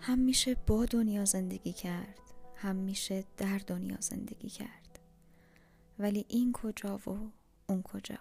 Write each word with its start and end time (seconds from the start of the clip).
هم 0.00 0.18
میشه 0.18 0.56
با 0.66 0.84
دنیا 0.84 1.24
زندگی 1.24 1.72
کرد 1.72 2.18
هم 2.54 2.76
میشه 2.76 3.24
در 3.36 3.58
دنیا 3.66 3.96
زندگی 4.00 4.48
کرد. 4.48 4.98
ولی 5.98 6.24
این 6.28 6.52
کجا 6.52 6.96
و 6.96 7.32
اون 7.68 7.82
کجا؟ 7.82 8.18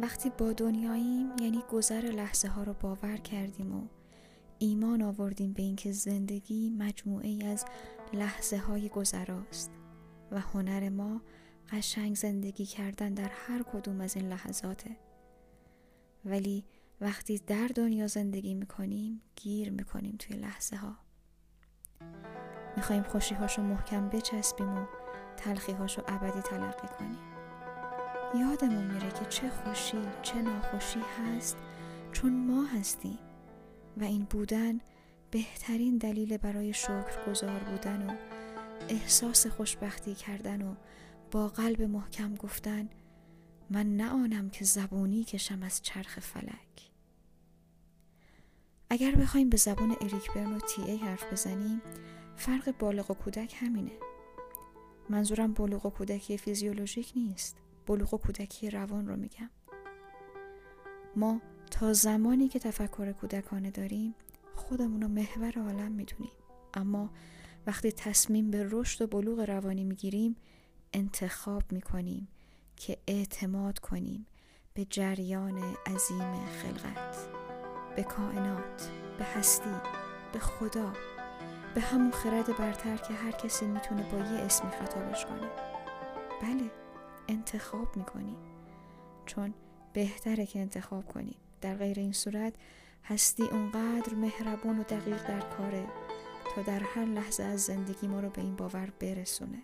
وقتی 0.00 0.30
با 0.30 0.52
دنیاییم 0.52 1.32
یعنی 1.40 1.62
گذر 1.72 2.00
لحظه 2.00 2.48
ها 2.48 2.62
رو 2.62 2.74
باور 2.74 3.16
کردیم 3.16 3.76
و 3.76 3.88
ایمان 4.58 5.02
آوردیم 5.02 5.52
به 5.52 5.62
اینکه 5.62 5.92
زندگی 5.92 6.70
مجموعه 6.70 7.28
ای 7.28 7.42
از 7.46 7.64
لحظه 8.12 8.58
های 8.58 8.88
گذراست 8.88 9.70
و 10.30 10.40
هنر 10.40 10.88
ما 10.88 11.22
قشنگ 11.72 12.16
زندگی 12.16 12.66
کردن 12.66 13.14
در 13.14 13.28
هر 13.28 13.62
کدوم 13.62 14.00
از 14.00 14.16
این 14.16 14.28
لحظاته. 14.28 14.96
ولی 16.24 16.64
وقتی 17.00 17.38
در 17.38 17.68
دنیا 17.74 18.06
زندگی 18.06 18.54
می‌کنیم 18.54 19.22
گیر 19.36 19.70
می‌کنیم 19.70 20.16
توی 20.18 20.36
لحظه 20.36 20.76
ها 20.76 20.96
می‌خوایم 22.76 23.02
خوشی 23.02 23.34
هاشو 23.34 23.62
محکم 23.62 24.08
بچسبیم 24.08 24.78
و 24.78 24.86
تلخی 25.36 25.72
هاشو 25.72 26.02
ابدی 26.08 26.40
تلقی 26.40 26.88
کنیم. 26.98 27.18
یادمون 28.34 28.84
میره 28.84 29.10
که 29.10 29.24
چه 29.24 29.50
خوشی 29.50 30.02
چه 30.22 30.42
ناخوشی 30.42 31.00
هست 31.00 31.56
چون 32.12 32.46
ما 32.46 32.64
هستیم 32.64 33.18
و 33.96 34.04
این 34.04 34.24
بودن 34.24 34.80
بهترین 35.30 35.98
دلیل 35.98 36.36
برای 36.36 36.72
شکر 36.72 37.30
گذار 37.30 37.58
بودن 37.58 38.10
و 38.10 38.16
احساس 38.88 39.46
خوشبختی 39.46 40.14
کردن 40.14 40.62
و 40.62 40.74
با 41.30 41.48
قلب 41.48 41.82
محکم 41.82 42.34
گفتن 42.34 42.88
من 43.70 43.96
نه 43.96 44.10
آنم 44.10 44.50
که 44.50 44.64
زبونی 44.64 45.24
کشم 45.24 45.62
از 45.62 45.82
چرخ 45.82 46.20
فلک. 46.20 46.89
اگر 48.92 49.14
بخوایم 49.14 49.50
به 49.50 49.56
زبان 49.56 49.96
اریک 50.00 50.32
برن 50.32 50.52
و 50.52 50.58
تی 50.60 50.82
ای 50.82 50.96
حرف 50.96 51.32
بزنیم 51.32 51.82
فرق 52.36 52.74
بالغ 52.78 53.10
و 53.10 53.14
کودک 53.14 53.54
همینه. 53.58 53.92
منظورم 55.08 55.52
بلوغ 55.52 55.86
و 55.86 55.90
کودکی 55.90 56.38
فیزیولوژیک 56.38 57.12
نیست. 57.16 57.56
بلوغ 57.86 58.14
و 58.14 58.18
کودکی 58.18 58.70
روان 58.70 59.08
رو 59.08 59.16
میگم. 59.16 59.50
ما 61.16 61.40
تا 61.70 61.92
زمانی 61.92 62.48
که 62.48 62.58
تفکر 62.58 63.12
کودکانه 63.12 63.70
داریم 63.70 64.14
خودمون 64.54 65.02
رو 65.02 65.08
محور 65.08 65.58
عالم 65.58 65.92
می‌دونیم. 65.92 66.32
اما 66.74 67.10
وقتی 67.66 67.92
تصمیم 67.92 68.50
به 68.50 68.68
رشد 68.70 69.02
و 69.02 69.06
بلوغ 69.06 69.40
روانی 69.40 69.84
می‌گیریم 69.84 70.36
انتخاب 70.92 71.62
می‌کنیم 71.72 72.28
که 72.76 72.98
اعتماد 73.06 73.78
کنیم 73.78 74.26
به 74.74 74.84
جریان 74.84 75.76
عظیم 75.86 76.46
خلقت. 76.46 77.39
به 77.96 78.02
کائنات 78.02 78.90
به 79.18 79.24
هستی 79.24 79.74
به 80.32 80.38
خدا 80.38 80.92
به 81.74 81.80
همون 81.80 82.10
خرد 82.10 82.58
برتر 82.58 82.96
که 82.96 83.14
هر 83.14 83.30
کسی 83.30 83.66
می‌تونه 83.66 84.02
با 84.02 84.18
یه 84.18 84.40
اسمی 84.40 84.70
خطابش 84.70 85.26
کنه. 85.26 85.48
بله 86.42 86.70
انتخاب 87.28 87.96
می‌کنیم 87.96 88.36
چون 89.26 89.54
بهتره 89.92 90.46
که 90.46 90.60
انتخاب 90.60 91.12
کنیم 91.12 91.36
در 91.60 91.74
غیر 91.74 91.98
این 91.98 92.12
صورت 92.12 92.54
هستی 93.04 93.42
اونقدر 93.42 94.14
مهربون 94.14 94.78
و 94.78 94.82
دقیق 94.82 95.28
در 95.28 95.40
کاره 95.40 95.86
تا 96.54 96.62
در 96.62 96.80
هر 96.80 97.04
لحظه 97.04 97.42
از 97.42 97.60
زندگی 97.60 98.06
ما 98.06 98.20
رو 98.20 98.30
به 98.30 98.40
این 98.40 98.56
باور 98.56 98.92
برسونه. 99.00 99.62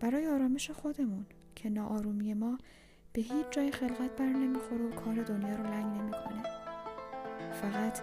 برای 0.00 0.26
آرامش 0.26 0.70
خودمون 0.70 1.26
که 1.54 1.70
ناآرومی 1.70 2.34
ما 2.34 2.58
به 3.12 3.22
هیچ 3.22 3.46
جای 3.50 3.72
خلقت 3.72 4.16
بر 4.16 4.26
نمی‌خوره 4.26 4.84
و 4.84 4.90
کار 4.90 5.14
دنیا 5.14 5.56
رو 5.56 5.64
لنگ 5.64 5.96
نمی‌کنه. 5.96 6.63
فقط 7.54 8.00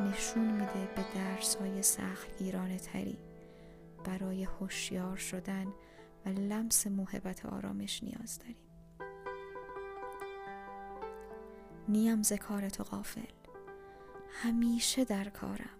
نشون 0.00 0.44
میده 0.44 0.88
به 0.96 1.04
درس 1.14 1.54
های 1.56 1.82
سختگیرانه 1.82 2.78
تری 2.78 3.18
برای 4.04 4.44
هوشیار 4.44 5.16
شدن 5.16 5.66
و 6.26 6.28
لمس 6.28 6.86
موهبت 6.86 7.46
آرامش 7.46 8.02
نیاز 8.02 8.38
داریم. 8.38 8.56
نیم 11.88 12.22
ذکار 12.22 12.68
تو 12.68 12.84
غافل. 12.84 13.32
همیشه 14.30 15.04
در 15.04 15.28
کارم. 15.28 15.78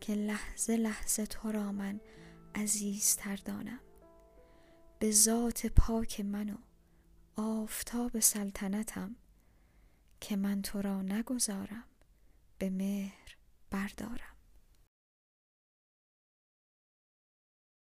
که 0.00 0.14
لحظه 0.14 0.76
لحظه 0.76 1.26
تو 1.26 1.52
را 1.52 1.72
من 1.72 2.00
عزیزتر 2.54 3.36
دانم. 3.36 3.80
به 4.98 5.10
ذات 5.10 5.66
پاک 5.66 6.20
من 6.20 6.50
و 6.50 6.56
آفتاب 7.36 8.20
سلطنتم 8.20 9.16
که 10.20 10.36
من 10.36 10.62
تو 10.62 10.82
را 10.82 11.02
نگذارم. 11.02 11.84
به 12.58 12.70
مهر 12.70 13.36
بردارم. 13.70 14.37